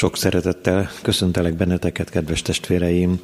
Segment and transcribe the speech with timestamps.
[0.00, 3.20] Sok szeretettel köszöntelek benneteket, kedves testvéreim,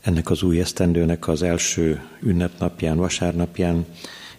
[0.00, 3.86] ennek az új esztendőnek az első ünnepnapján, vasárnapján,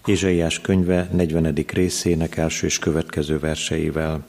[0.05, 1.53] Ézsaiás könyve 40.
[1.73, 4.25] részének első és következő verseivel.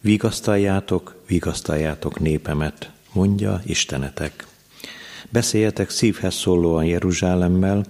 [0.00, 4.46] Vigasztaljátok, vigasztaljátok népemet, mondja Istenetek.
[5.28, 7.84] Beszéljetek szívhez szólóan Jeruzsálemmel,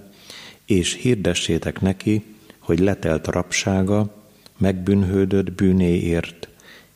[0.65, 2.23] és hirdessétek neki,
[2.59, 4.13] hogy letelt a rabsága,
[4.57, 6.48] megbűnhődött bűnéért,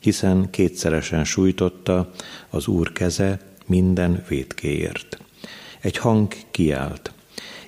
[0.04, 2.12] hiszen kétszeresen sújtotta
[2.50, 5.18] az Úr keze minden vétkéért.
[5.80, 7.12] Egy hang kiált.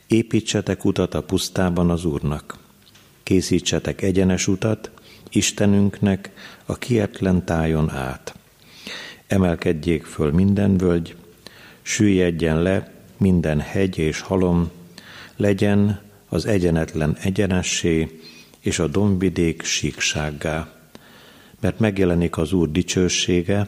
[0.07, 2.57] Építsetek utat a pusztában az Úrnak.
[3.23, 4.91] Készítsetek egyenes utat
[5.29, 6.31] Istenünknek
[6.65, 8.35] a kietlen tájon át.
[9.27, 11.15] Emelkedjék föl minden völgy,
[11.81, 14.71] süllyedjen le minden hegy és halom,
[15.35, 18.19] legyen az egyenetlen egyenessé,
[18.59, 20.74] és a dombvidék síksággá.
[21.65, 23.67] Mert megjelenik az Úr dicsősége,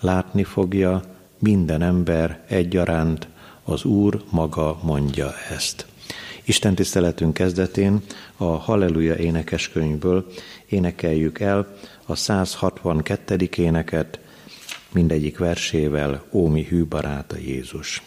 [0.00, 1.02] látni fogja
[1.38, 3.28] minden ember egyaránt,
[3.64, 5.86] az Úr maga mondja ezt.
[6.44, 8.00] Isten tiszteletünk kezdetén
[8.36, 10.26] a Halleluja énekeskönyvből
[10.68, 13.48] énekeljük el a 162.
[13.56, 14.20] éneket,
[14.92, 18.02] mindegyik versével Ómi hű baráta Jézus.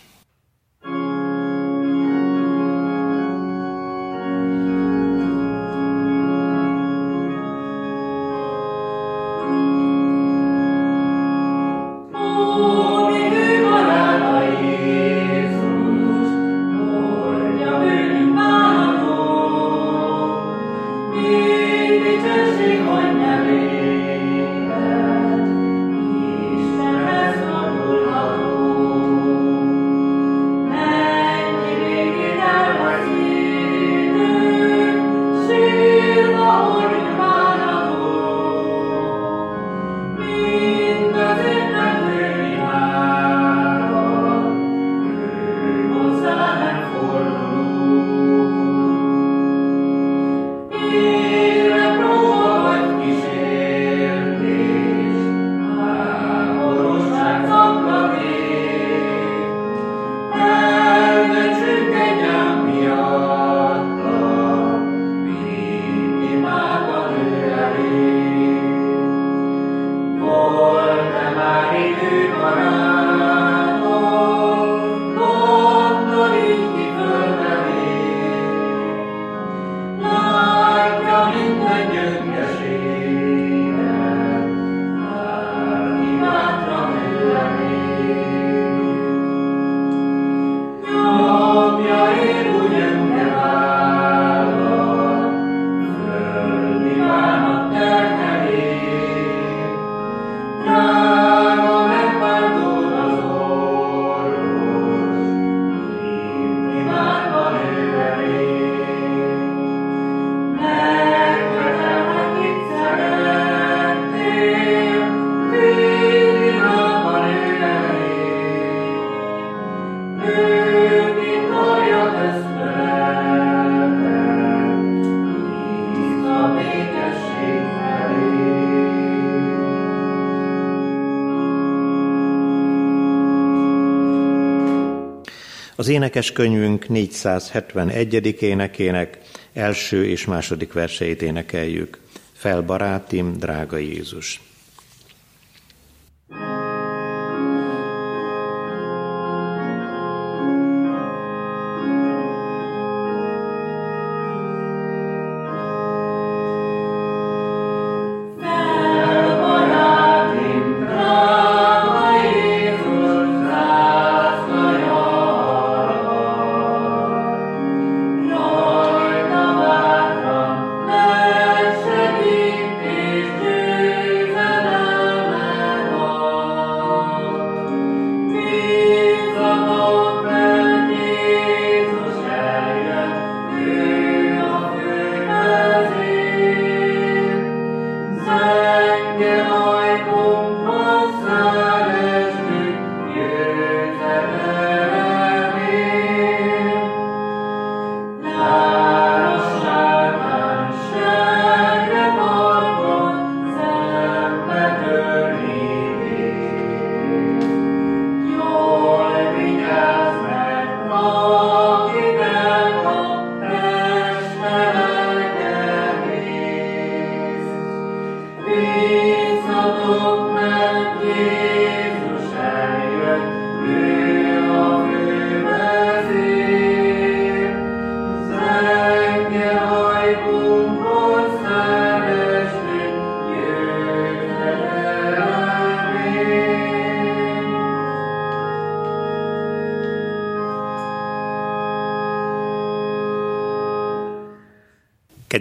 [135.92, 138.42] Énekeskönyvünk 471.
[138.42, 139.18] énekének
[139.54, 142.00] első és második verseit énekeljük.
[142.34, 144.51] Fel barátim, drága Jézus!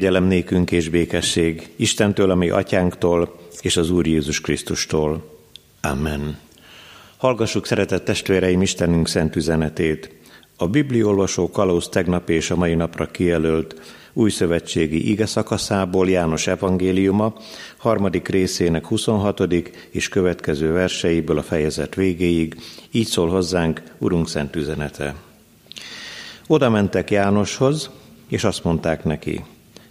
[0.00, 5.38] Kegyelem nékünk és békesség Istentől, ami atyánktól, és az Úr Jézus Krisztustól.
[5.81, 6.38] Amen.
[7.17, 10.11] Hallgassuk, szeretett testvéreim, Istenünk szent üzenetét.
[10.56, 13.81] A bibliolvasó kalóz tegnap és a mai napra kijelölt
[14.12, 17.35] új szövetségi ige szakaszából János evangéliuma,
[17.76, 19.41] harmadik részének 26.
[19.91, 22.56] és következő verseiből a fejezet végéig,
[22.91, 25.14] így szól hozzánk Urunk szent üzenete.
[26.46, 27.91] Oda mentek Jánoshoz,
[28.29, 29.44] és azt mondták neki,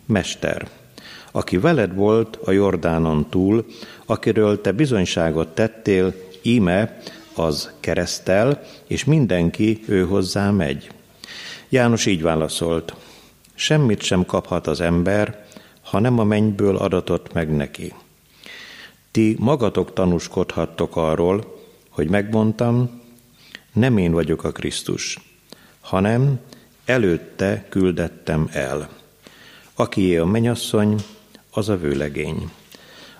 [0.10, 0.68] Mester,
[1.32, 3.66] aki veled volt a Jordánon túl,
[4.06, 6.98] akiről te bizonyságot tettél, íme
[7.36, 10.92] az keresztel, és mindenki ő hozzá megy.
[11.70, 12.96] János így válaszolt,
[13.54, 15.46] semmit sem kaphat az ember,
[15.82, 17.94] ha nem a mennyből adatott meg neki.
[19.12, 21.60] Ti magatok tanúskodhattok arról,
[21.90, 23.02] hogy megmondtam,
[23.74, 25.20] nem én vagyok a Krisztus,
[25.80, 26.40] hanem
[26.86, 28.99] előtte küldettem el.
[29.80, 30.96] Akié a menyasszony,
[31.52, 32.52] az a vőlegény.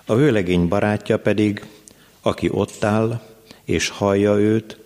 [0.04, 1.66] A vőlegény barátja pedig,
[2.20, 3.20] aki ott áll,
[3.64, 4.78] és hallja őt,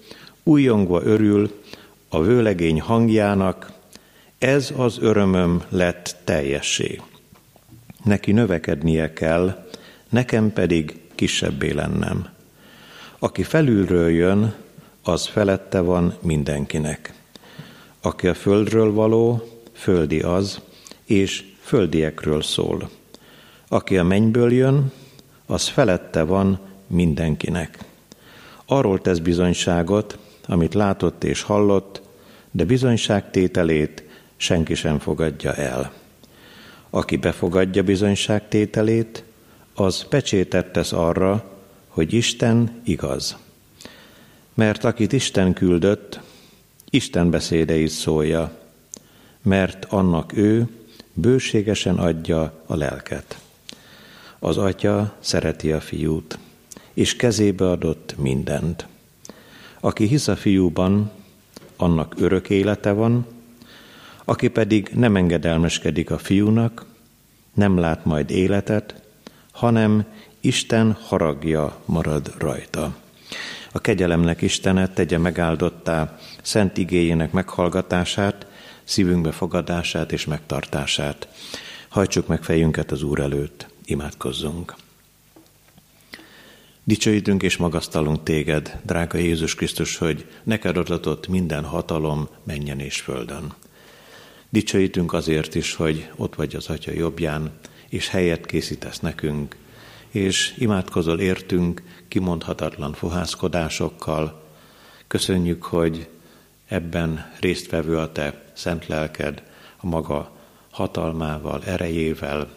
[0.43, 1.63] újongva örül
[2.09, 3.73] a vőlegény hangjának,
[4.39, 7.01] ez az örömöm lett teljessé.
[8.05, 9.69] Neki növekednie kell,
[10.09, 12.29] nekem pedig kisebbé lennem.
[13.19, 14.55] Aki felülről jön,
[15.03, 17.13] az felette van mindenkinek.
[18.01, 20.61] Aki a földről való, földi az,
[21.05, 22.91] és földiekről szól.
[23.69, 24.93] Aki a mennyből jön,
[25.47, 27.79] az felette van mindenkinek.
[28.67, 32.03] Arról tesz bizonyságot, amit látott és hallott,
[32.51, 34.05] de bizonyságtételét
[34.37, 35.93] senki sem fogadja el.
[36.91, 39.25] Aki befogadja bizonyságtételét,
[39.75, 41.51] az pecsétet tesz arra,
[41.89, 43.37] hogy Isten igaz.
[44.55, 46.21] Mert akit Isten küldött,
[46.91, 48.59] Isten beszédeit szólja,
[49.43, 50.69] mert annak ő
[51.15, 53.39] bőségesen adja a lelket.
[54.39, 56.39] Az atya szereti a fiút,
[56.95, 58.87] és kezébe adott mindent.
[59.81, 61.11] Aki hisz a fiúban,
[61.77, 63.27] annak örök élete van,
[64.25, 66.85] aki pedig nem engedelmeskedik a fiúnak,
[67.55, 69.03] nem lát majd életet,
[69.53, 70.05] hanem
[70.41, 72.97] Isten haragja marad rajta.
[73.73, 78.47] A kegyelemnek Istenet tegye megáldottá szent igéjének meghallgatását,
[78.85, 81.29] szívünkbe fogadását és megtartását.
[81.89, 84.75] Hajtsuk meg fejünket az Úr előtt, imádkozzunk.
[86.85, 93.55] Dicsőítünk és magasztalunk téged, drága Jézus Krisztus, hogy neked adatott minden hatalom menjen és földön.
[94.49, 97.53] Dicsőítünk azért is, hogy ott vagy az Atya jobbján,
[97.89, 99.57] és helyet készítesz nekünk,
[100.11, 104.43] és imádkozol értünk kimondhatatlan fohászkodásokkal.
[105.07, 106.09] Köszönjük, hogy
[106.69, 109.43] ebben résztvevő a Te szent lelked,
[109.77, 110.33] a maga
[110.71, 112.57] hatalmával, erejével.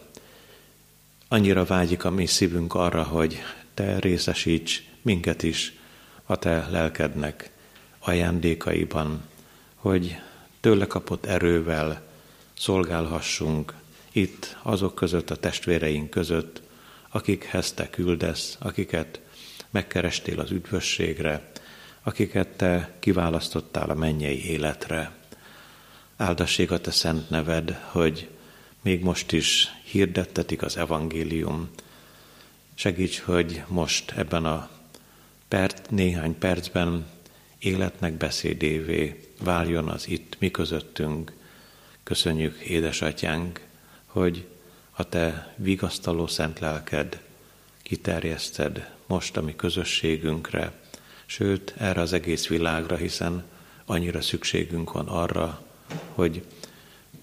[1.28, 3.42] Annyira vágyik a mi szívünk arra, hogy
[3.74, 5.74] Te részesíts minket is
[6.26, 7.52] a Te lelkednek
[8.00, 9.24] ajándékaiban,
[9.76, 10.18] hogy
[10.60, 12.02] tőle kapott erővel
[12.58, 13.74] szolgálhassunk
[14.12, 16.62] itt azok között, a testvéreink között,
[17.10, 19.20] akikhez te küldesz, akiket
[19.70, 21.52] megkerestél az üdvösségre,
[22.04, 25.17] akiket te kiválasztottál a mennyei életre.
[26.18, 28.30] Áldassék a te szent neved, hogy
[28.82, 31.70] még most is hirdettetik az evangélium.
[32.74, 34.70] Segíts, hogy most ebben a
[35.48, 37.06] perc, néhány percben
[37.60, 41.34] életnek beszédévé váljon az itt mi közöttünk.
[42.04, 43.66] Köszönjük, édesatyánk,
[44.06, 44.48] hogy
[44.92, 47.22] a te vigasztaló szent lelked
[47.82, 50.74] kiterjeszted most a mi közösségünkre,
[51.26, 53.44] sőt, erre az egész világra, hiszen
[53.86, 55.67] annyira szükségünk van arra,
[56.14, 56.44] hogy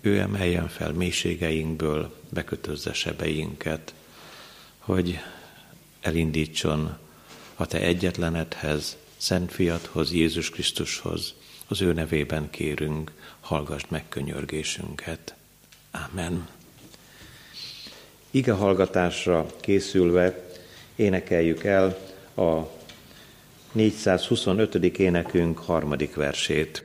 [0.01, 3.95] ő emeljen fel mélységeinkből, bekötözze sebeinket,
[4.79, 5.19] hogy
[6.01, 6.97] elindítson
[7.55, 11.35] a te egyetlenedhez, Szent Fiathoz, Jézus Krisztushoz,
[11.69, 15.35] az ő nevében kérünk, hallgassd meg könyörgésünket.
[15.91, 16.49] Amen.
[18.31, 20.49] Ige hallgatásra készülve
[20.97, 21.99] énekeljük el
[22.37, 22.61] a
[23.73, 24.75] 425.
[24.75, 26.85] énekünk harmadik versét.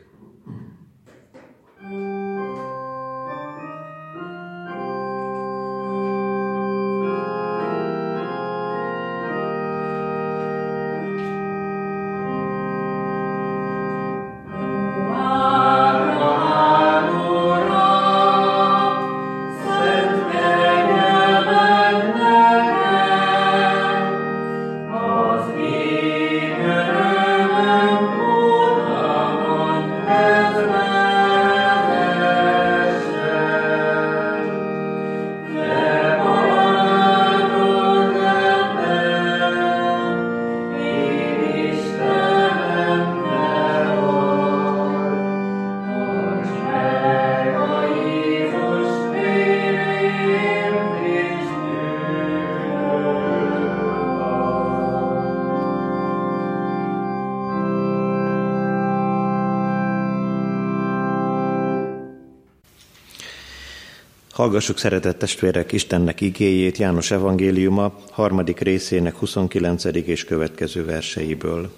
[64.39, 69.83] Hallgassuk szeretett testvérek Istennek igéjét János evangéliuma harmadik részének 29.
[69.85, 71.71] és következő verseiből.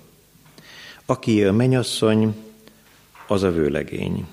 [1.05, 2.35] Aki a menyasszony,
[3.27, 4.25] az a vőlegény.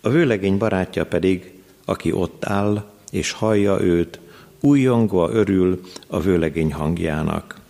[0.00, 1.52] A vőlegény barátja pedig,
[1.84, 4.20] aki ott áll és hallja őt,
[4.60, 7.60] újongva örül a vőlegény hangjának.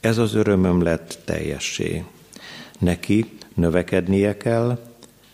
[0.00, 2.04] Ez az örömöm lett teljessé.
[2.78, 4.78] Neki növekednie kell,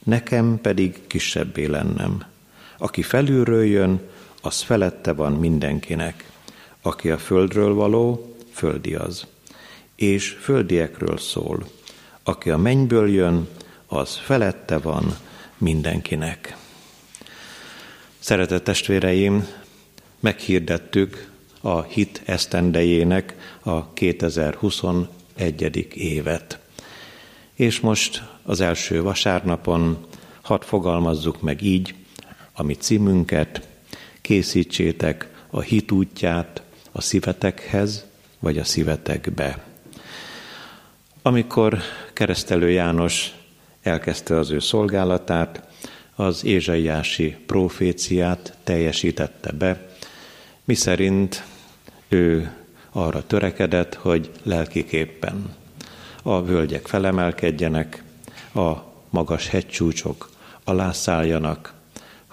[0.05, 2.28] nekem pedig kisebbé lennem.
[2.79, 4.01] Aki felülről jön,
[4.43, 6.31] az felette van mindenkinek.
[6.83, 9.27] Aki a földről való, földi az.
[9.97, 11.67] És földiekről szól.
[12.23, 13.49] Aki a mennyből jön,
[13.87, 15.17] az felette van
[15.59, 16.57] mindenkinek.
[18.19, 19.47] Szeretett testvéreim,
[20.21, 21.31] meghirdettük
[21.61, 25.89] a hit esztendejének a 2021.
[25.95, 26.59] évet.
[27.55, 30.07] És most az első vasárnapon
[30.43, 31.95] hadd fogalmazzuk meg így,
[32.59, 33.69] a mi címünket,
[34.21, 36.63] készítsétek a hit útját
[36.93, 38.05] a szívetekhez,
[38.39, 39.65] vagy a szívetekbe.
[41.23, 41.79] Amikor
[42.13, 43.35] keresztelő János
[43.83, 45.63] elkezdte az ő szolgálatát,
[46.15, 49.91] az ézsaiási proféciát teljesítette be,
[50.65, 51.45] miszerint
[52.09, 52.53] ő
[52.91, 55.55] arra törekedett, hogy lelkiképpen
[56.23, 58.03] a völgyek felemelkedjenek,
[58.55, 58.73] a
[59.11, 60.31] magas hegycsúcsok
[60.65, 61.77] alászálljanak,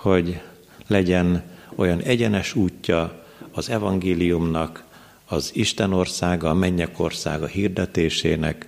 [0.06, 0.42] hogy
[0.88, 1.44] legyen
[1.76, 4.84] olyan egyenes útja az evangéliumnak,
[5.26, 8.68] az Isten országa, a mennyek országa hirdetésének,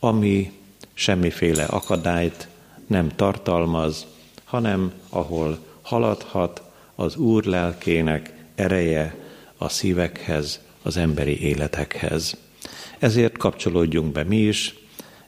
[0.00, 0.52] ami
[0.94, 2.48] semmiféle akadályt
[2.86, 4.06] nem tartalmaz,
[4.44, 6.62] hanem ahol haladhat
[6.94, 9.14] az Úr lelkének ereje
[9.56, 12.36] a szívekhez, az emberi életekhez.
[12.98, 14.74] Ezért kapcsolódjunk be mi is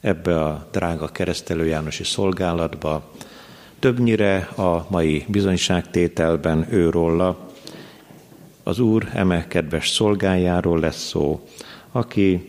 [0.01, 3.11] ebbe a drága keresztelő Jánosi szolgálatba,
[3.81, 7.49] Többnyire a mai bizonyságtételben őróla,
[8.63, 11.49] az Úr eme kedves szolgájáról lesz szó,
[11.93, 12.47] aki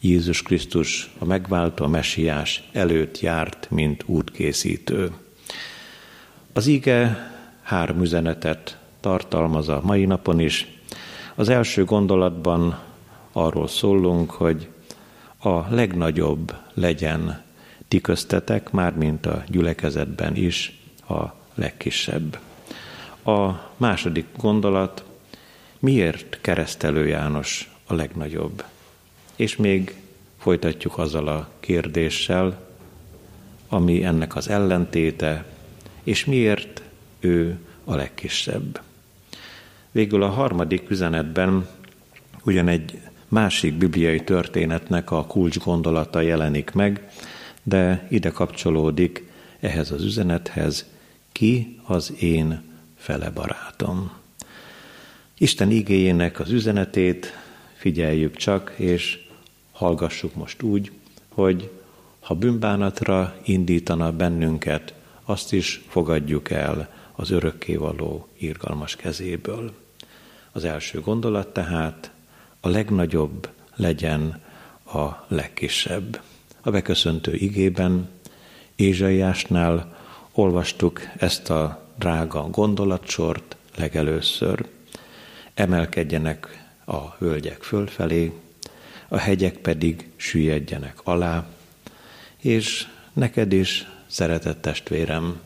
[0.00, 5.12] Jézus Krisztus, a megváltó mesiás előtt járt, mint útkészítő.
[6.52, 7.30] Az ige
[7.62, 10.78] három üzenetet tartalmaz a mai napon is.
[11.34, 12.78] Az első gondolatban
[13.32, 14.68] arról szólunk, hogy
[15.38, 17.42] a legnagyobb legyen
[17.92, 21.22] ti köztetek, mint a gyülekezetben is a
[21.54, 22.38] legkisebb.
[23.24, 25.04] A második gondolat,
[25.78, 28.64] miért keresztelő János a legnagyobb?
[29.36, 29.94] És még
[30.38, 32.68] folytatjuk azzal a kérdéssel,
[33.68, 35.44] ami ennek az ellentéte,
[36.02, 36.82] és miért
[37.20, 38.80] ő a legkisebb.
[39.90, 41.68] Végül a harmadik üzenetben
[42.44, 47.10] ugyan egy másik bibliai történetnek a kulcs gondolata jelenik meg,
[47.62, 50.86] de ide kapcsolódik ehhez az üzenethez,
[51.32, 52.62] ki az én
[52.96, 54.12] fele barátom.
[55.38, 57.32] Isten igéjének az üzenetét
[57.74, 59.18] figyeljük csak, és
[59.72, 60.90] hallgassuk most úgy,
[61.28, 61.70] hogy
[62.20, 69.74] ha bűnbánatra indítana bennünket, azt is fogadjuk el az örökkévaló írgalmas kezéből.
[70.52, 72.10] Az első gondolat tehát
[72.60, 74.40] a legnagyobb legyen
[74.84, 76.20] a legkisebb.
[76.64, 78.08] A beköszöntő igében,
[78.76, 79.96] Ézsaiásnál
[80.32, 84.66] olvastuk ezt a drága gondolatsort legelőször.
[85.54, 88.32] Emelkedjenek a hölgyek fölfelé,
[89.08, 91.46] a hegyek pedig süllyedjenek alá,
[92.36, 95.40] és neked is, szeretett testvérem,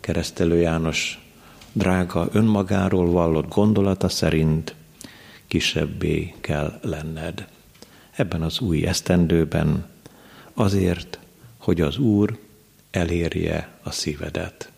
[0.00, 1.30] keresztelő János
[1.72, 4.74] drága önmagáról vallott gondolata szerint
[5.46, 7.46] kisebbé kell lenned.
[8.10, 9.94] Ebben az új esztendőben
[10.56, 11.18] azért,
[11.56, 12.38] hogy az Úr
[12.90, 14.70] elérje a szívedet.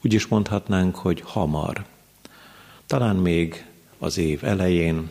[0.00, 1.84] Úgy is mondhatnánk, hogy hamar.
[2.86, 3.66] Talán még
[3.98, 5.10] az év elején,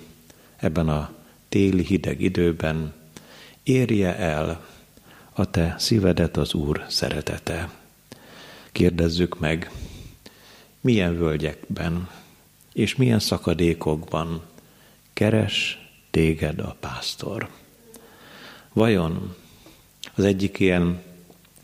[0.55, 1.13] ebben a
[1.49, 2.93] téli hideg időben
[3.63, 4.67] érje el
[5.33, 7.69] a te szívedet az Úr szeretete.
[8.71, 9.71] Kérdezzük meg,
[10.81, 12.09] milyen völgyekben
[12.73, 14.41] és milyen szakadékokban
[15.13, 17.49] keres téged a pásztor.
[18.73, 19.35] Vajon
[20.15, 21.01] az egyik ilyen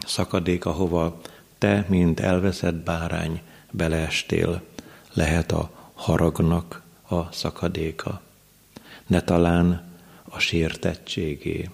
[0.05, 1.21] szakadék, ahova
[1.57, 3.41] te, mint elveszett bárány
[3.71, 4.61] beleestél,
[5.13, 8.21] lehet a haragnak a szakadéka,
[9.07, 9.83] ne talán
[10.23, 11.69] a sértettségé.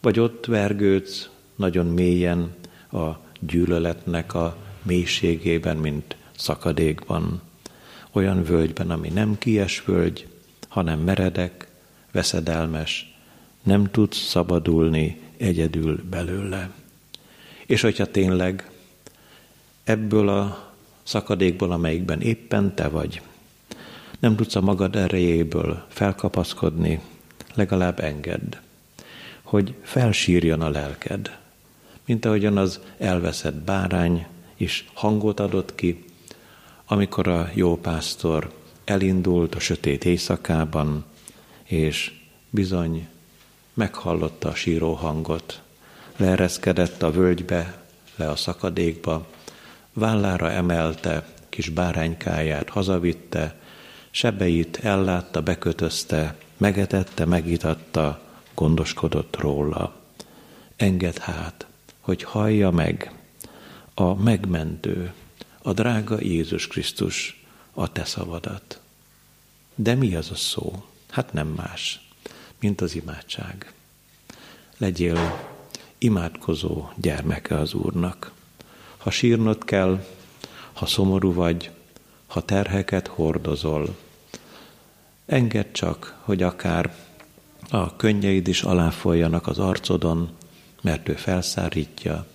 [0.00, 2.54] Vagy ott vergődsz nagyon mélyen
[2.92, 3.08] a
[3.40, 7.42] gyűlöletnek a mélységében, mint szakadékban,
[8.12, 10.26] olyan völgyben, ami nem kies völgy,
[10.68, 11.68] hanem meredek,
[12.12, 13.14] veszedelmes,
[13.62, 16.70] nem tudsz szabadulni egyedül belőle.
[17.66, 18.70] És hogyha tényleg
[19.84, 23.22] ebből a szakadékból, amelyikben éppen te vagy.
[24.18, 27.00] Nem tudsz a magad erejéből felkapaszkodni,
[27.54, 28.56] legalább engedd,
[29.42, 31.38] hogy felsírjon a lelked,
[32.04, 34.26] mint ahogyan az elveszett bárány
[34.56, 36.04] is hangot adott ki,
[36.86, 38.52] amikor a jó pásztor
[38.84, 41.04] elindult a sötét éjszakában,
[41.64, 42.12] és
[42.50, 43.08] bizony
[43.78, 45.60] meghallotta a síró hangot,
[46.16, 47.82] leereszkedett a völgybe,
[48.16, 49.26] le a szakadékba,
[49.92, 53.60] vállára emelte kis báránykáját, hazavitte,
[54.10, 58.20] sebeit ellátta, bekötözte, megetette, megitatta,
[58.54, 59.94] gondoskodott róla.
[60.76, 61.66] Enged hát,
[62.00, 63.12] hogy hallja meg
[63.94, 65.12] a megmentő,
[65.62, 68.80] a drága Jézus Krisztus a te szavadat.
[69.74, 70.84] De mi az a szó?
[71.10, 72.07] Hát nem más,
[72.60, 73.72] mint az imádság.
[74.78, 75.46] Legyél
[75.98, 78.32] imádkozó gyermeke az Úrnak.
[78.96, 80.04] Ha sírnod kell,
[80.72, 81.70] ha szomorú vagy,
[82.26, 83.96] ha terheket hordozol,
[85.26, 86.96] engedd csak, hogy akár
[87.70, 90.30] a könnyeid is aláfoljanak az arcodon,
[90.80, 92.26] mert ő felszárítja,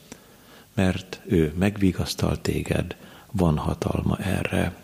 [0.73, 2.95] mert ő megvigasztal téged,
[3.31, 4.75] van hatalma erre.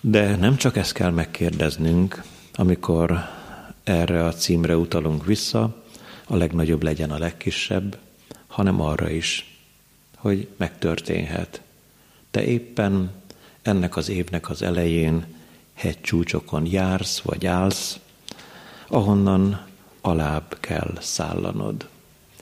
[0.00, 2.22] De nem csak ezt kell megkérdeznünk,
[2.54, 3.28] amikor
[3.86, 5.82] erre a címre utalunk vissza,
[6.26, 7.98] a legnagyobb legyen a legkisebb,
[8.46, 9.58] hanem arra is,
[10.16, 11.60] hogy megtörténhet.
[12.30, 13.10] Te éppen
[13.62, 15.24] ennek az évnek az elején
[15.74, 17.98] hegycsúcsokon jársz vagy állsz,
[18.88, 19.66] ahonnan
[20.00, 21.88] alább kell szállanod.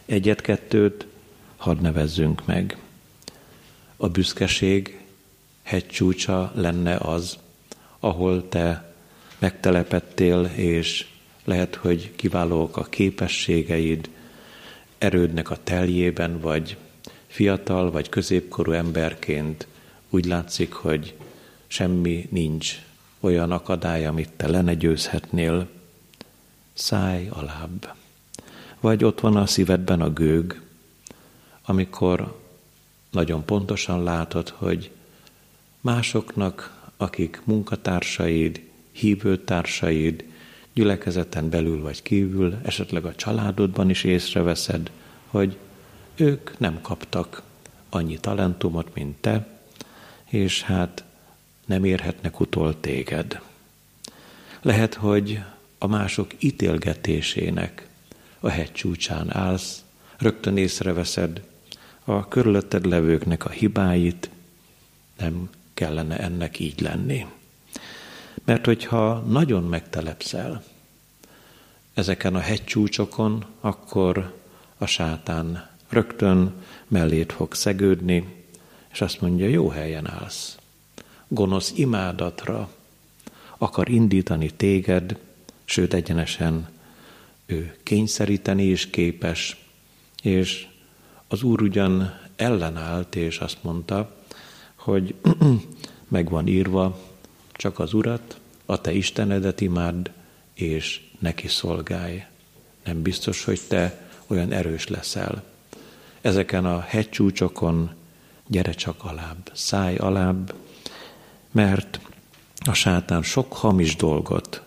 [0.06, 1.06] Egyet-kettőt
[1.56, 2.78] hadd nevezzünk meg.
[3.96, 5.00] A büszkeség
[5.62, 7.38] hegycsúcsa lenne az,
[8.00, 8.94] ahol te
[9.38, 11.06] megtelepettél, és
[11.44, 14.10] lehet, hogy kiválók a képességeid,
[14.98, 16.76] erődnek a teljében, vagy
[17.26, 19.66] fiatal, vagy középkorú emberként
[20.10, 21.14] úgy látszik, hogy
[21.66, 22.82] semmi nincs
[23.20, 25.68] olyan akadály, amit te le ne győzhetnél,
[26.72, 27.94] szállj alább.
[28.80, 30.60] Vagy ott van a szívedben a gőg,
[31.64, 32.40] amikor
[33.10, 34.90] nagyon pontosan látod, hogy
[35.80, 40.24] másoknak, akik munkatársaid, hívőtársaid,
[40.74, 44.90] gyülekezeten belül vagy kívül, esetleg a családodban is észreveszed,
[45.26, 45.56] hogy
[46.16, 47.42] ők nem kaptak
[47.88, 49.46] annyi talentumot, mint te,
[50.24, 51.04] és hát
[51.66, 53.40] nem érhetnek utol téged.
[54.62, 55.40] Lehet, hogy
[55.78, 57.88] a mások ítélgetésének
[58.40, 59.84] a hegy állsz,
[60.18, 61.42] rögtön észreveszed
[62.04, 64.30] a körülötted levőknek a hibáit,
[65.18, 67.26] nem kellene ennek így lenni.
[68.44, 70.64] Mert hogyha nagyon megtelepszel
[71.94, 74.34] ezeken a hegycsúcsokon, akkor
[74.78, 76.54] a sátán rögtön
[76.88, 78.44] mellét fog szegődni,
[78.92, 80.58] és azt mondja, jó helyen állsz.
[81.28, 82.68] Gonosz imádatra
[83.58, 85.18] akar indítani téged,
[85.64, 86.68] sőt egyenesen
[87.46, 89.56] ő kényszeríteni is képes,
[90.22, 90.66] és
[91.28, 94.16] az Úr ugyan ellenállt, és azt mondta,
[94.74, 95.14] hogy
[96.08, 97.13] meg van írva,
[97.56, 100.10] csak az Urat, a te Istenedet imád,
[100.54, 102.24] és neki szolgálj.
[102.84, 105.42] Nem biztos, hogy te olyan erős leszel.
[106.20, 107.90] Ezeken a hegycsúcsokon
[108.46, 110.54] gyere csak alább, szállj alább,
[111.50, 112.00] mert
[112.64, 114.62] a sátán sok hamis dolgot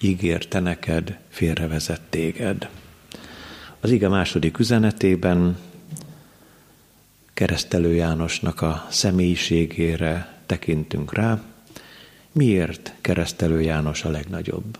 [0.00, 2.68] ígérte neked, félrevezett téged.
[3.80, 5.58] Az ige második üzenetében
[7.34, 11.42] keresztelő Jánosnak a személyiségére tekintünk rá,
[12.36, 14.78] miért keresztelő János a legnagyobb?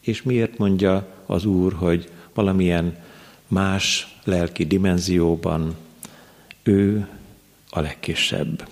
[0.00, 2.98] És miért mondja az Úr, hogy valamilyen
[3.46, 5.76] más lelki dimenzióban
[6.62, 7.08] ő
[7.70, 8.68] a legkisebb?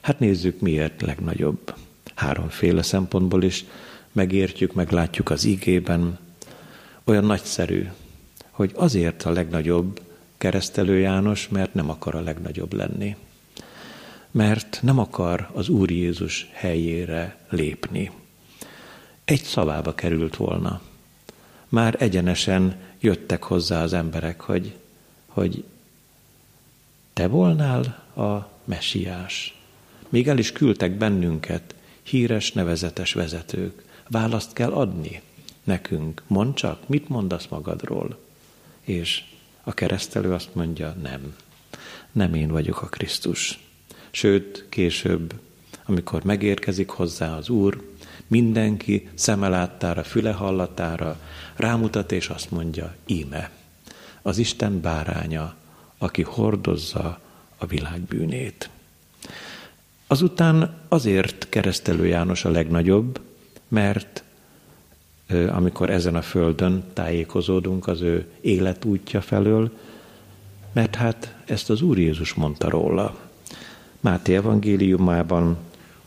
[0.00, 1.74] Hát nézzük, miért legnagyobb.
[2.14, 3.64] Háromféle szempontból is
[4.12, 6.18] megértjük, meglátjuk az igében.
[7.04, 7.88] Olyan nagyszerű,
[8.50, 10.00] hogy azért a legnagyobb
[10.38, 13.16] keresztelő János, mert nem akar a legnagyobb lenni
[14.36, 18.10] mert nem akar az Úr Jézus helyére lépni.
[19.24, 20.80] Egy szavába került volna.
[21.68, 24.76] Már egyenesen jöttek hozzá az emberek, hogy,
[25.26, 25.64] hogy
[27.12, 27.82] te volnál
[28.16, 29.60] a mesiás.
[30.08, 33.84] Még el is küldtek bennünket, híres, nevezetes vezetők.
[34.08, 35.22] Választ kell adni
[35.64, 36.22] nekünk.
[36.26, 38.18] Mondd csak, mit mondasz magadról?
[38.80, 39.24] És
[39.62, 41.36] a keresztelő azt mondja, nem.
[42.12, 43.64] Nem én vagyok a Krisztus.
[44.16, 45.34] Sőt, később,
[45.84, 47.82] amikor megérkezik hozzá az Úr,
[48.26, 51.20] mindenki szeme láttára, füle hallatára
[51.56, 53.50] rámutat és azt mondja, íme,
[54.22, 55.54] az Isten báránya,
[55.98, 57.20] aki hordozza
[57.56, 58.70] a világ bűnét.
[60.06, 63.20] Azután azért keresztelő János a legnagyobb,
[63.68, 64.22] mert
[65.48, 69.70] amikor ezen a földön tájékozódunk az ő életútja felől,
[70.72, 73.24] mert hát ezt az Úr Jézus mondta róla.
[74.06, 75.56] Máté evangéliumában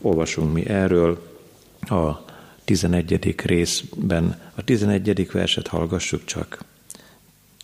[0.00, 1.38] olvasunk mi erről,
[1.80, 2.24] a
[2.64, 3.34] 11.
[3.44, 5.30] részben, a 11.
[5.32, 6.64] verset hallgassuk csak.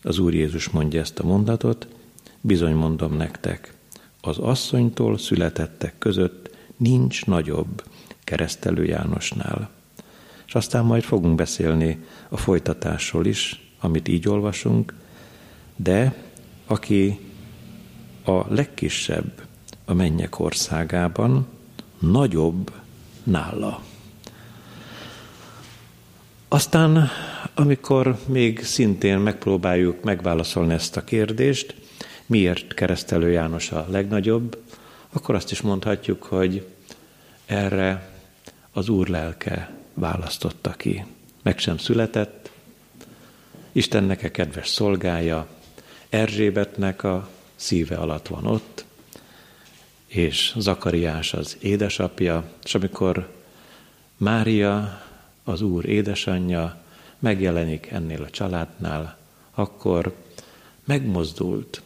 [0.02, 1.86] Az Úr Jézus mondja ezt a mondatot,
[2.40, 3.74] bizony mondom nektek,
[4.20, 7.84] az asszonytól születettek között nincs nagyobb
[8.24, 9.70] keresztelő Jánosnál.
[10.46, 14.94] És aztán majd fogunk beszélni a folytatásról is, amit így olvasunk,
[15.76, 16.14] de
[16.66, 17.18] aki
[18.24, 19.45] a legkisebb
[19.88, 21.46] a mennyek országában,
[21.98, 22.72] nagyobb
[23.22, 23.82] nála.
[26.48, 27.08] Aztán,
[27.54, 31.74] amikor még szintén megpróbáljuk megválaszolni ezt a kérdést,
[32.26, 34.62] miért keresztelő János a legnagyobb,
[35.12, 36.66] akkor azt is mondhatjuk, hogy
[37.46, 38.10] erre
[38.72, 41.04] az Úr lelke választotta ki.
[41.42, 42.50] Meg sem született,
[43.72, 45.46] Istennek a kedves szolgája,
[46.08, 48.84] Erzsébetnek a szíve alatt van ott,
[50.06, 53.32] és Zakariás az édesapja, és amikor
[54.16, 55.02] Mária,
[55.44, 56.76] az Úr édesanyja
[57.18, 59.18] megjelenik ennél a családnál,
[59.54, 60.14] akkor
[60.84, 61.82] megmozdult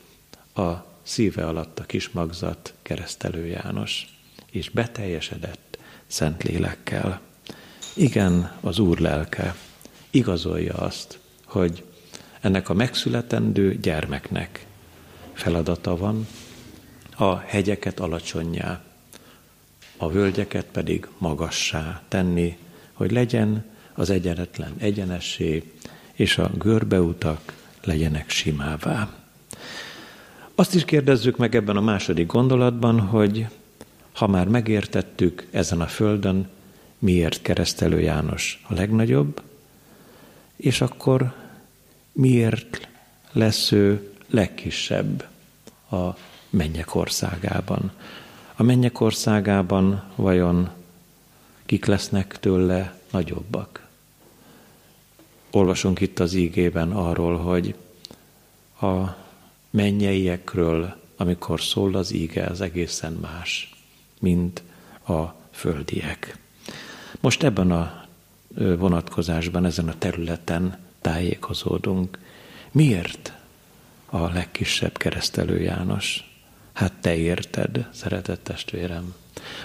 [0.55, 0.71] a
[1.03, 4.19] szíve alatt a kismagzat keresztelő János,
[4.51, 7.21] és beteljesedett szent lélekkel.
[7.95, 9.55] Igen, az Úr lelke
[10.11, 11.85] igazolja azt, hogy
[12.41, 14.67] ennek a megszületendő gyermeknek
[15.33, 16.27] feladata van,
[17.21, 18.81] a hegyeket alacsonyá,
[19.97, 22.57] a völgyeket pedig magassá tenni,
[22.93, 25.73] hogy legyen az egyenetlen egyenessé,
[26.13, 27.53] és a görbeutak
[27.85, 29.11] legyenek simává.
[30.55, 33.47] Azt is kérdezzük meg ebben a második gondolatban, hogy
[34.13, 36.49] ha már megértettük ezen a földön,
[36.99, 39.43] miért keresztelő János a legnagyobb,
[40.57, 41.35] és akkor
[42.13, 42.89] miért
[43.33, 45.29] lesz ő legkisebb
[45.91, 46.17] a
[46.51, 47.93] mennyek országában.
[48.57, 50.71] A mennyek országában vajon
[51.67, 53.89] kik lesznek tőle nagyobbak?
[55.51, 57.75] Olvasunk itt az ígében arról, hogy
[58.81, 59.17] a
[59.71, 63.75] mennyeiekről, amikor szól az íge, az egészen más,
[64.21, 64.63] mint
[65.07, 66.39] a földiek.
[67.21, 68.05] Most ebben a
[68.55, 72.19] vonatkozásban, ezen a területen tájékozódunk.
[72.71, 73.33] Miért
[74.07, 76.30] a legkisebb keresztelő János?
[76.81, 79.15] Hát te érted, szeretett testvérem,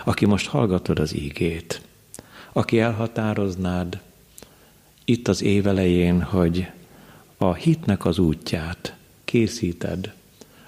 [0.04, 1.82] aki most hallgatod az ígét,
[2.54, 4.00] aki elhatároznád
[5.06, 6.68] itt az évelején, hogy
[7.38, 10.14] a hitnek az útját készíted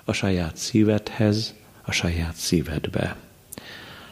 [0.04, 3.16] a saját szívedhez, a saját szívedbe.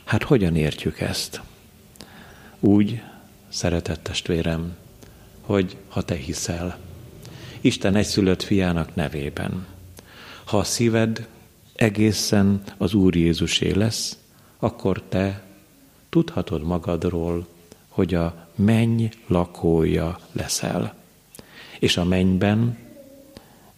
[0.04, 1.42] Hát hogyan értjük ezt?
[2.60, 3.02] Úgy,
[3.50, 4.76] szeretett testvérem,
[5.42, 6.78] hogy ha te hiszel,
[7.62, 9.66] Isten egyszülött fiának nevében,
[10.44, 11.28] ha a szíved
[11.76, 14.18] egészen az Úr Jézusé lesz,
[14.60, 15.44] akkor te
[16.10, 17.48] tudhatod magadról,
[17.88, 20.96] hogy a menny lakója leszel.
[21.80, 22.78] És a mennyben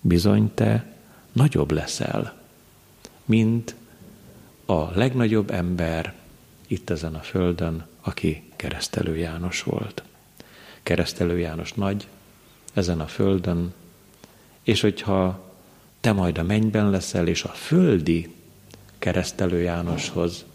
[0.01, 0.95] bizony te
[1.31, 2.41] nagyobb leszel,
[3.25, 3.75] mint
[4.65, 6.13] a legnagyobb ember
[6.67, 10.03] itt ezen a földön, aki keresztelő János volt.
[10.83, 12.07] Keresztelő János nagy
[12.73, 13.73] ezen a földön,
[14.63, 15.46] és hogyha
[16.07, 18.33] te majd a mennyben leszel, és a földi
[18.97, 20.45] keresztelő Jánoshoz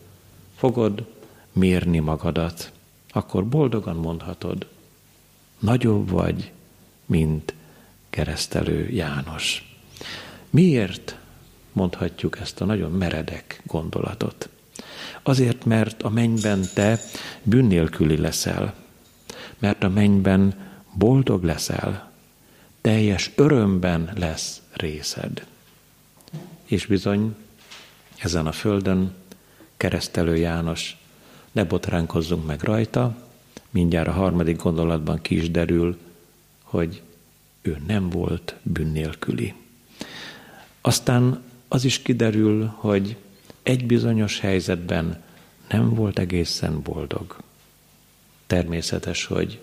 [0.56, 1.06] fogod
[1.52, 2.72] mérni magadat,
[3.10, 4.66] akkor boldogan mondhatod,
[5.58, 6.52] nagyobb vagy,
[7.06, 7.54] mint
[8.10, 9.76] keresztelő János.
[10.50, 11.16] Miért
[11.72, 14.48] mondhatjuk ezt a nagyon meredek gondolatot?
[15.22, 17.00] Azért, mert a mennyben te
[17.42, 18.74] bűn nélküli leszel,
[19.58, 20.54] mert a mennyben
[20.92, 22.11] boldog leszel,
[22.82, 25.46] teljes örömben lesz részed.
[26.64, 27.34] És bizony,
[28.16, 29.14] ezen a földön
[29.76, 30.96] keresztelő János,
[31.52, 33.16] ne botránkozzunk meg rajta,
[33.70, 35.98] mindjárt a harmadik gondolatban ki is derül,
[36.62, 37.02] hogy
[37.62, 39.54] ő nem volt bűn nélküli.
[40.80, 43.16] Aztán az is kiderül, hogy
[43.62, 45.22] egy bizonyos helyzetben
[45.68, 47.36] nem volt egészen boldog.
[48.46, 49.60] Természetes, hogy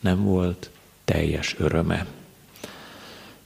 [0.00, 0.70] nem volt
[1.04, 2.06] teljes öröme.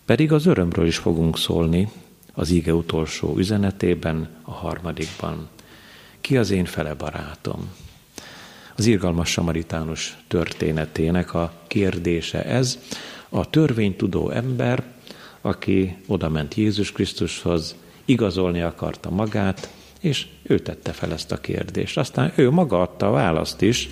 [0.05, 1.89] Pedig az örömről is fogunk szólni
[2.33, 5.49] az íge utolsó üzenetében, a harmadikban.
[6.21, 7.73] Ki az én fele barátom?
[8.77, 12.79] Az irgalmas samaritánus történetének a kérdése ez.
[13.29, 14.85] A törvénytudó ember,
[15.41, 21.99] aki oda ment Jézus Krisztushoz, igazolni akarta magát, és ő tette fel ezt a kérdést.
[21.99, 23.89] Aztán ő maga adta a választ is,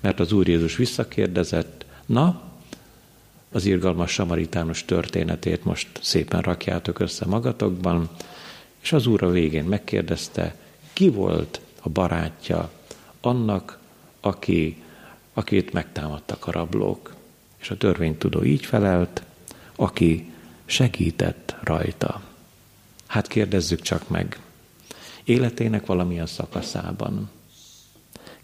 [0.00, 2.51] mert az Úr Jézus visszakérdezett, na,
[3.52, 8.08] az irgalmas samaritános történetét most szépen rakjátok össze magatokban,
[8.82, 10.54] és az Úr a végén megkérdezte,
[10.92, 12.70] ki volt a barátja
[13.20, 13.78] annak,
[14.20, 14.82] aki,
[15.34, 17.14] akit megtámadtak a rablók.
[17.58, 19.22] És a törvénytudó így felelt,
[19.76, 20.32] aki
[20.64, 22.22] segített rajta.
[23.06, 24.38] Hát kérdezzük csak meg,
[25.24, 27.30] életének valamilyen szakaszában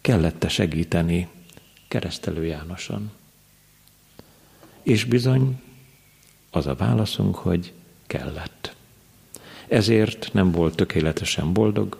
[0.01, 1.29] kellette segíteni
[1.89, 3.11] keresztelő Jánoson.
[4.89, 5.61] És bizony
[6.51, 7.73] az a válaszunk, hogy
[8.07, 8.75] kellett.
[9.67, 11.97] Ezért nem volt tökéletesen boldog,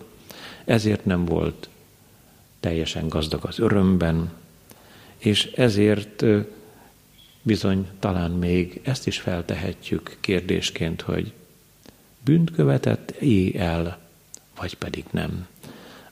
[0.65, 1.69] ezért nem volt
[2.59, 4.31] teljesen gazdag az örömben,
[5.17, 6.23] és ezért
[7.41, 11.33] bizony talán még ezt is feltehetjük kérdésként, hogy
[12.23, 13.11] bűnt követett
[13.55, 13.99] el,
[14.57, 15.47] vagy pedig nem.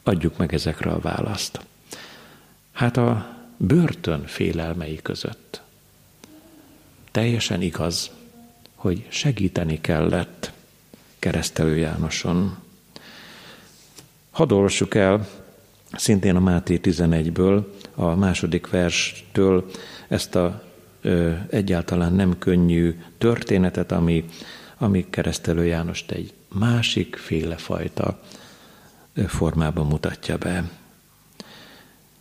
[0.04, 1.60] Adjuk meg ezekre a választ.
[2.72, 5.66] Hát a börtön félelmei között
[7.18, 8.12] teljesen igaz,
[8.76, 10.52] hogy segíteni kellett
[11.20, 12.58] keresztelő Jánoson.
[14.32, 15.28] Hadd olvassuk el
[15.94, 17.64] szintén a Máté 11-ből,
[17.96, 19.72] a második verstől
[20.08, 20.64] ezt a
[21.02, 24.26] ö, egyáltalán nem könnyű történetet, ami,
[24.78, 28.20] ami keresztelő Jánost egy másik félefajta
[29.28, 30.70] formában mutatja be.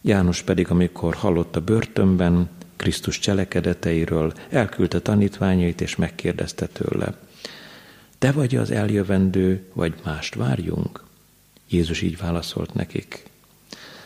[0.01, 7.19] János pedig, amikor hallott a börtönben Krisztus cselekedeteiről, elküldte tanítványait és megkérdezte tőle,
[8.19, 11.05] te vagy az eljövendő, vagy mást várjunk?
[11.69, 13.23] Jézus így válaszolt nekik,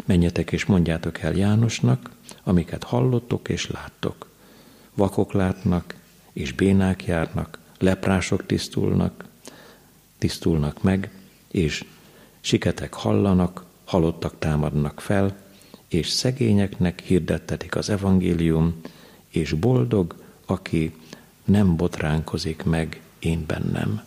[0.04, 2.10] menjetek és mondjátok el Jánosnak,
[2.42, 4.28] amiket hallottok és láttok.
[4.94, 5.94] Vakok látnak,
[6.32, 9.24] és bénák járnak, leprások tisztulnak,
[10.18, 11.10] tisztulnak meg,
[11.50, 11.84] és
[12.40, 15.36] siketek hallanak, halottak támadnak fel,
[15.90, 18.80] és szegényeknek hirdettetik az evangélium,
[19.28, 20.14] és boldog,
[20.46, 20.94] aki
[21.44, 24.02] nem botránkozik meg én bennem.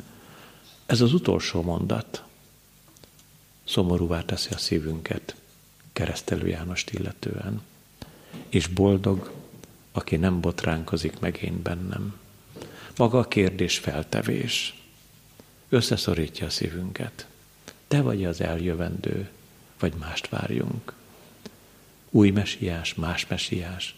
[0.85, 2.23] Ez az utolsó mondat
[3.63, 5.35] szomorúvá teszi a szívünket
[5.93, 7.61] keresztelő Jánost illetően.
[8.49, 9.31] És boldog,
[9.91, 12.15] aki nem botránkozik meg én bennem.
[12.97, 14.81] Maga a kérdés feltevés
[15.69, 17.27] összeszorítja a szívünket.
[17.87, 19.29] Te vagy az eljövendő,
[19.79, 20.93] vagy mást várjunk.
[22.15, 23.95] Új mesiás, más mesiás.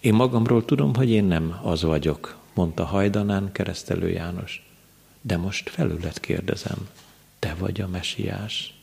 [0.00, 4.66] Én magamról tudom, hogy én nem az vagyok, mondta hajdanán keresztelő János.
[5.20, 6.88] De most felület kérdezem,
[7.38, 8.74] te vagy a mesiás?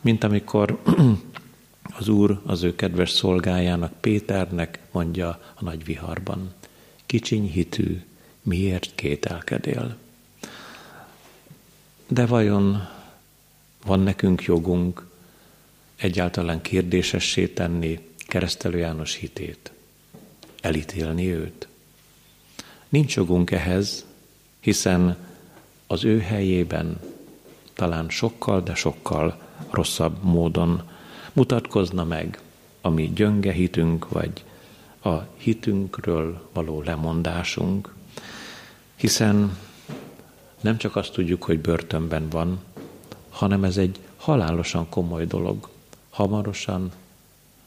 [0.00, 0.82] Mint amikor
[1.98, 6.52] az Úr az ő kedves szolgájának, Péternek mondja a nagy viharban,
[7.06, 8.02] kicsiny hitű,
[8.42, 9.96] miért kételkedél?
[12.08, 12.88] De vajon
[13.84, 15.09] van nekünk jogunk
[16.00, 19.72] egyáltalán kérdésessé tenni keresztelő János hitét?
[20.60, 21.68] Elítélni őt?
[22.88, 24.04] Nincs jogunk ehhez,
[24.60, 25.16] hiszen
[25.86, 27.00] az ő helyében
[27.74, 30.82] talán sokkal, de sokkal rosszabb módon
[31.32, 32.40] mutatkozna meg
[32.80, 34.44] a mi gyönge hitünk, vagy
[35.02, 37.94] a hitünkről való lemondásunk,
[38.96, 39.58] hiszen
[40.60, 42.60] nem csak azt tudjuk, hogy börtönben van,
[43.28, 45.68] hanem ez egy halálosan komoly dolog.
[46.10, 46.92] Hamarosan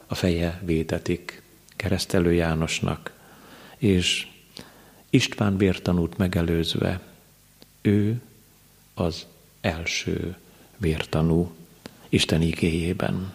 [0.06, 1.42] a feje vétetik
[1.76, 3.12] keresztelő Jánosnak,
[3.76, 4.26] és
[5.10, 7.00] István vértanút megelőzve
[7.82, 8.20] ő
[8.94, 9.26] az
[9.60, 10.36] első
[10.76, 11.52] vértanú
[12.08, 13.32] Isten igéjében.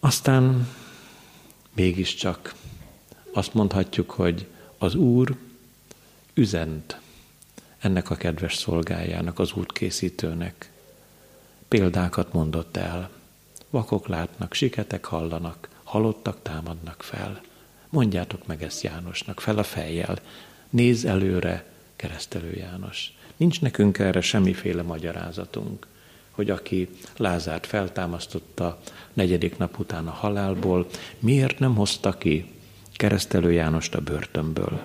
[0.00, 0.68] Aztán
[1.72, 2.54] mégiscsak
[3.32, 4.46] azt mondhatjuk, hogy
[4.78, 5.36] az Úr
[6.34, 7.00] üzent
[7.78, 10.70] ennek a kedves szolgájának, az útkészítőnek.
[11.68, 13.10] Példákat mondott el.
[13.70, 17.40] Vakok látnak, siketek hallanak, halottak támadnak fel.
[17.88, 20.18] Mondjátok meg ezt Jánosnak, fel a fejjel.
[20.70, 21.64] Nézz előre,
[21.96, 23.12] keresztelő János.
[23.36, 25.86] Nincs nekünk erre semmiféle magyarázatunk,
[26.30, 28.80] hogy aki Lázárt feltámasztotta
[29.12, 30.86] negyedik nap után a halálból,
[31.18, 32.52] miért nem hozta ki
[32.92, 34.82] keresztelő Jánost a börtönből?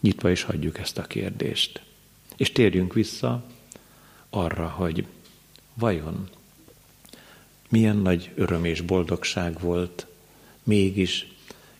[0.00, 1.82] Nyitva is hagyjuk ezt a kérdést.
[2.36, 3.44] És térjünk vissza
[4.30, 5.06] arra, hogy
[5.78, 6.28] vajon
[7.68, 10.06] milyen nagy öröm és boldogság volt
[10.62, 11.26] mégis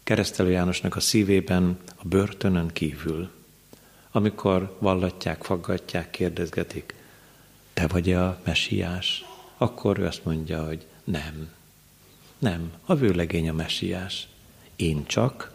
[0.03, 3.31] keresztelő Jánosnak a szívében a börtönön kívül,
[4.11, 6.95] amikor vallatják, faggatják, kérdezgetik,
[7.73, 9.25] te vagy a mesiás?
[9.57, 11.51] Akkor ő azt mondja, hogy nem.
[12.39, 14.29] Nem, a vőlegény a mesiás.
[14.77, 15.53] Én csak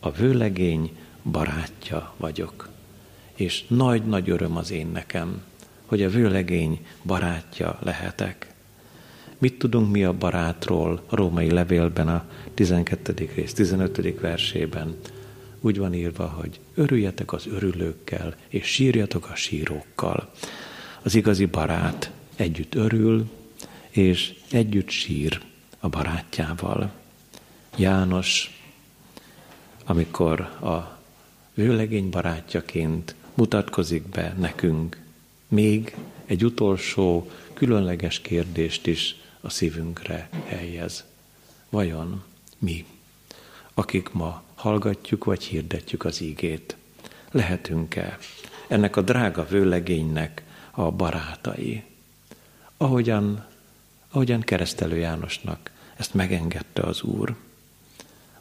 [0.00, 2.68] a vőlegény barátja vagyok.
[3.34, 5.42] És nagy-nagy öröm az én nekem,
[5.88, 8.52] hogy a vőlegény barátja lehetek.
[9.38, 12.24] Mit tudunk mi a barátról a római levélben a
[12.54, 13.28] 12.
[13.34, 14.20] rész 15.
[14.20, 14.96] versében?
[15.60, 20.30] Úgy van írva, hogy örüljetek az örülőkkel, és sírjatok a sírókkal.
[21.02, 23.30] Az igazi barát együtt örül,
[23.88, 25.40] és együtt sír
[25.78, 26.92] a barátjával.
[27.76, 28.60] János,
[29.84, 30.98] amikor a
[31.54, 35.06] vőlegény barátjaként mutatkozik be nekünk,
[35.48, 41.04] még egy utolsó különleges kérdést is a szívünkre helyez.
[41.68, 42.24] Vajon
[42.58, 42.84] mi,
[43.74, 46.76] akik ma hallgatjuk vagy hirdetjük az ígét,
[47.30, 48.18] lehetünk-e
[48.68, 51.82] ennek a drága vőlegénynek a barátai?
[52.76, 53.46] Ahogyan,
[54.10, 57.34] ahogyan keresztelő Jánosnak ezt megengedte az Úr.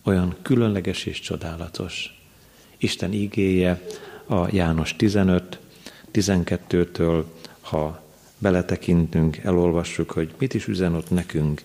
[0.04, 2.22] Olyan különleges és csodálatos.
[2.78, 3.82] Isten ígéje
[4.26, 5.60] a János 15,
[6.13, 7.24] 12-től,
[7.62, 8.04] ha
[8.38, 11.62] beletekintünk, elolvassuk, hogy mit is üzen ott nekünk,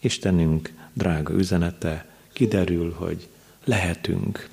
[0.00, 3.28] Istenünk drága üzenete, kiderül, hogy
[3.64, 4.48] lehetünk,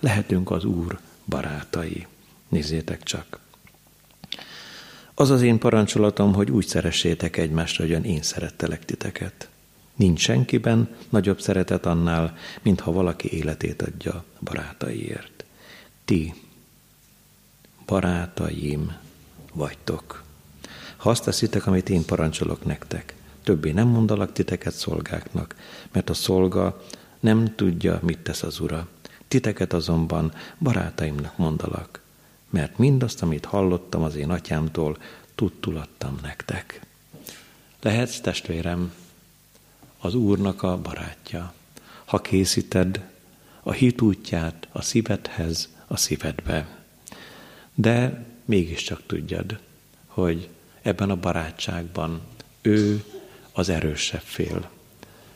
[0.00, 2.06] lehetünk az Úr barátai.
[2.48, 3.38] Nézzétek csak.
[5.14, 9.48] Az az én parancsolatom, hogy úgy szeressétek egymást, ahogyan én szerettelek titeket.
[9.96, 15.44] Nincs senkiben nagyobb szeretet annál, mint ha valaki életét adja barátaiért.
[16.04, 16.34] Ti,
[17.86, 18.96] barátaim
[19.52, 20.22] vagytok.
[20.96, 25.54] Ha azt teszitek, amit én parancsolok nektek, többé nem mondalak titeket szolgáknak,
[25.92, 26.82] mert a szolga
[27.20, 28.88] nem tudja, mit tesz az ura.
[29.28, 32.00] Titeket azonban barátaimnak mondalak,
[32.50, 34.98] mert mindazt, amit hallottam az én atyámtól,
[35.34, 36.80] tudtul adtam nektek.
[37.80, 38.92] Lehetsz, testvérem,
[39.98, 41.52] az Úrnak a barátja,
[42.04, 43.08] ha készíted
[43.62, 46.81] a hit útját a szívedhez, a szívedbe.
[47.74, 49.58] De mégiscsak tudjad,
[50.06, 50.48] hogy
[50.82, 52.20] ebben a barátságban
[52.60, 53.04] ő
[53.52, 54.70] az erősebb fél,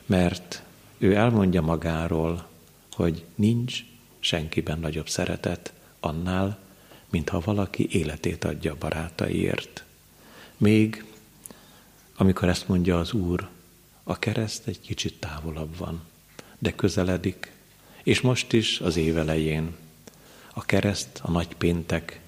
[0.07, 0.63] mert
[0.99, 2.49] ő elmondja magáról,
[2.93, 3.85] hogy nincs
[4.19, 6.59] senkiben nagyobb szeretet annál,
[7.11, 9.85] mintha valaki életét adja a barátaiért.
[10.57, 11.05] Még
[12.17, 13.49] amikor ezt mondja az Úr,
[14.03, 16.03] a kereszt egy kicsit távolabb van,
[16.59, 17.53] de közeledik,
[18.03, 19.75] és most is az évelején
[20.53, 22.21] a kereszt, a nagy péntek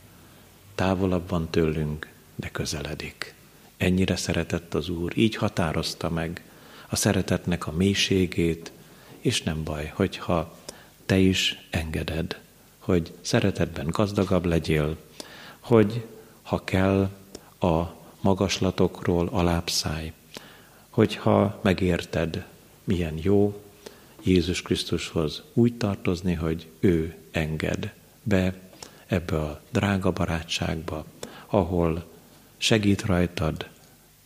[0.78, 3.34] távolabb van tőlünk, de közeledik.
[3.76, 6.42] Ennyire szeretett az Úr, így határozta meg
[6.88, 8.72] a szeretetnek a mélységét,
[9.20, 10.58] és nem baj, hogyha
[11.06, 12.40] te is engeded,
[12.78, 14.96] hogy szeretetben gazdagabb legyél,
[15.60, 16.06] hogy
[16.42, 17.10] ha kell
[17.60, 17.82] a
[18.20, 20.12] magaslatokról alábbszáj,
[20.90, 22.44] hogyha megérted,
[22.84, 23.62] milyen jó
[24.22, 28.67] Jézus Krisztushoz úgy tartozni, hogy ő enged be
[29.08, 31.04] ebbe a drága barátságba,
[31.46, 32.04] ahol
[32.56, 33.68] segít rajtad,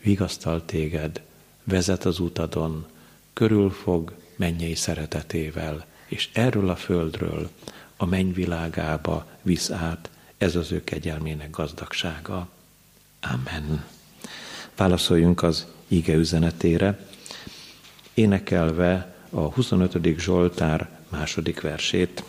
[0.03, 1.23] vigasztal téged,
[1.65, 2.87] vezet az utadon,
[3.33, 7.51] körülfog mennyei szeretetével, és erről a földről
[7.97, 12.49] a mennyvilágába visz át, ez az ő kegyelmének gazdagsága.
[13.21, 13.85] Amen.
[14.77, 17.07] Válaszoljunk az ige üzenetére,
[18.15, 20.19] énekelve a 25.
[20.19, 22.25] Zsoltár második versét.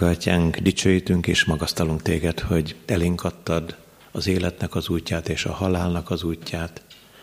[0.00, 3.76] Drága atyánk, dicsőítünk és magasztalunk téged, hogy elénk adtad
[4.10, 6.82] az életnek az útját és a halálnak az útját,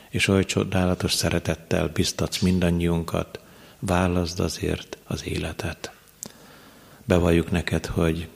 [0.09, 3.39] és oly csodálatos szeretettel biztatsz mindannyiunkat,
[3.80, 5.91] válaszd azért az életet.
[7.05, 8.28] Bevalljuk neked, hogy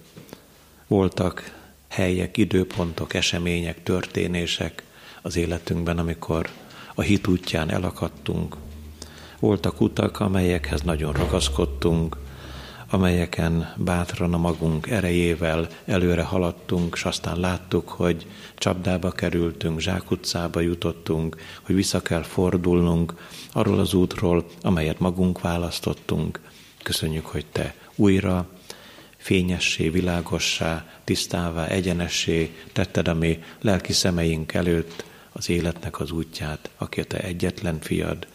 [0.87, 1.55] voltak
[1.87, 4.83] helyek, időpontok, események, történések
[5.21, 6.49] az életünkben, amikor
[6.95, 8.55] a hit útján elakadtunk.
[9.39, 12.17] Voltak utak, amelyekhez nagyon ragaszkodtunk,
[12.91, 21.37] amelyeken bátran a magunk erejével előre haladtunk, és aztán láttuk, hogy csapdába kerültünk, zsákutcába jutottunk,
[21.61, 23.13] hogy vissza kell fordulnunk
[23.53, 26.39] arról az útról, amelyet magunk választottunk.
[26.83, 28.49] Köszönjük, hogy Te újra
[29.17, 36.99] fényessé, világossá, tisztává, egyenessé tetted a mi lelki szemeink előtt az életnek az útját, aki
[36.99, 38.27] a Te egyetlen fiad,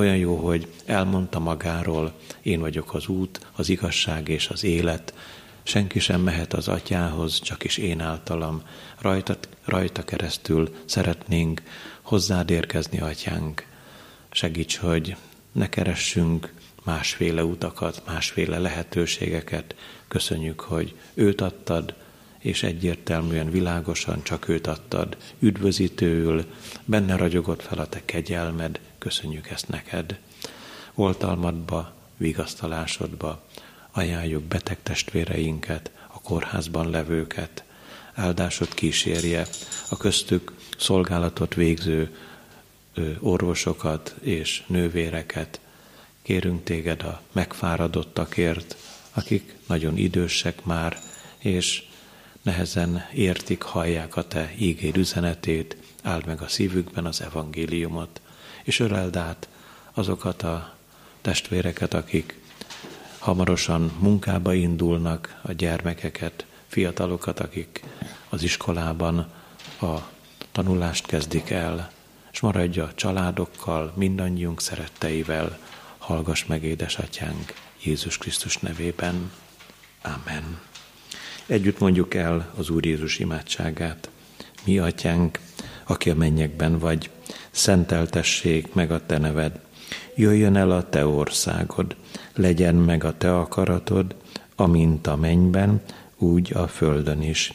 [0.00, 5.14] olyan jó, hogy elmondta magáról, én vagyok az út, az igazság és az élet.
[5.62, 8.62] Senki sem mehet az atyához, csak is én általam.
[8.98, 11.62] Rajta, rajta keresztül szeretnénk
[12.02, 13.66] hozzád érkezni, atyánk.
[14.30, 15.16] Segíts, hogy
[15.52, 16.52] ne keressünk
[16.84, 19.74] másféle utakat, másféle lehetőségeket.
[20.08, 21.94] Köszönjük, hogy őt adtad,
[22.38, 25.16] és egyértelműen, világosan csak őt adtad.
[25.38, 26.44] Üdvözítőül,
[26.84, 30.18] benne ragyogott fel a te kegyelmed, köszönjük ezt neked.
[30.94, 33.42] Oltalmadba, vigasztalásodba
[33.90, 37.64] ajánljuk beteg testvéreinket, a kórházban levőket.
[38.14, 39.46] Áldásod kísérje
[39.88, 42.16] a köztük szolgálatot végző
[43.20, 45.60] orvosokat és nővéreket.
[46.22, 48.76] Kérünk téged a megfáradottakért,
[49.12, 51.00] akik nagyon idősek már,
[51.38, 51.82] és
[52.42, 58.20] nehezen értik, hallják a te ígér üzenetét, áld meg a szívükben az evangéliumot,
[58.62, 59.48] és öleld át
[59.92, 60.74] azokat a
[61.20, 62.38] testvéreket, akik
[63.18, 67.84] hamarosan munkába indulnak, a gyermekeket, fiatalokat, akik
[68.28, 69.18] az iskolában
[69.80, 69.96] a
[70.52, 71.90] tanulást kezdik el,
[72.32, 75.58] és maradj a családokkal, mindannyiunk szeretteivel,
[75.98, 79.32] hallgass meg, édesatyánk, Jézus Krisztus nevében.
[80.02, 80.60] Amen.
[81.46, 84.10] Együtt mondjuk el az Úr Jézus imádságát.
[84.64, 85.38] Mi, atyánk,
[85.84, 87.10] aki a mennyekben vagy,
[87.50, 89.60] szenteltessék meg a te neved.
[90.14, 91.96] Jöjjön el a te országod,
[92.34, 94.14] legyen meg a te akaratod,
[94.56, 95.82] amint a mennyben,
[96.18, 97.52] úgy a földön is.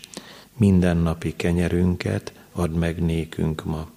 [0.57, 3.89] Minden napi kenyerünket add meg nékünk ma,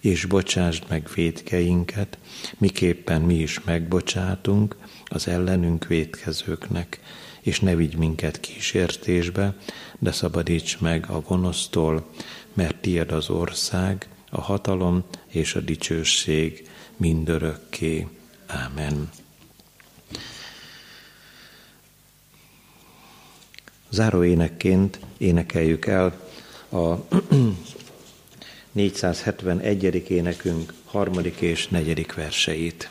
[0.00, 2.18] és bocsásd meg védkeinket,
[2.58, 7.00] miképpen mi is megbocsátunk az ellenünk védkezőknek,
[7.40, 9.54] és ne vigy minket kísértésbe,
[9.98, 12.06] de szabadíts meg a gonosztól,
[12.52, 18.06] mert tied az ország, a hatalom és a dicsőség mindörökké.
[18.46, 19.10] Ámen.
[23.90, 26.28] Záró énekként énekeljük el
[26.70, 26.94] a
[28.72, 30.10] 471.
[30.10, 32.90] énekünk harmadik és negyedik verseit.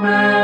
[0.00, 0.39] Amen.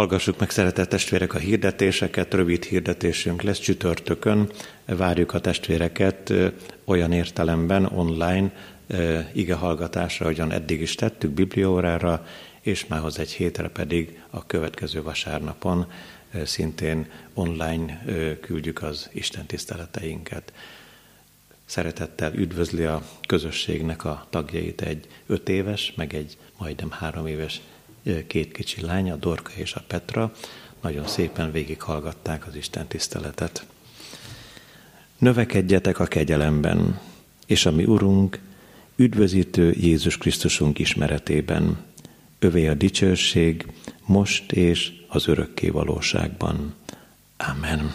[0.00, 2.34] Hallgassuk meg, szeretett testvérek, a hirdetéseket.
[2.34, 4.50] Rövid hirdetésünk lesz csütörtökön.
[4.84, 6.32] Várjuk a testvéreket
[6.84, 8.52] olyan értelemben online
[9.32, 12.26] ige hallgatásra, ahogyan eddig is tettük, bibliórára,
[12.60, 15.92] és mához egy hétre pedig a következő vasárnapon
[16.44, 18.04] szintén online
[18.40, 20.52] küldjük az Isten tiszteleteinket.
[21.64, 27.60] Szeretettel üdvözli a közösségnek a tagjait egy öt éves, meg egy majdnem három éves
[28.26, 30.32] két kicsi lány, a Dorka és a Petra.
[30.80, 33.66] Nagyon szépen végighallgatták az Isten tiszteletet.
[35.18, 37.00] Növekedjetek a kegyelemben,
[37.46, 38.38] és a mi Urunk,
[38.96, 41.84] üdvözítő Jézus Krisztusunk ismeretében.
[42.38, 43.66] Övé a dicsőség,
[44.04, 46.74] most és az örökké valóságban.
[47.36, 47.94] Amen.